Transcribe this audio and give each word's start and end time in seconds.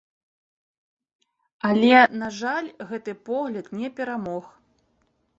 Але, 1.69 1.91
на 2.21 2.29
жаль, 2.39 2.69
гэты 2.91 3.11
погляд 3.29 3.65
не 3.81 3.87
перамог. 4.01 4.49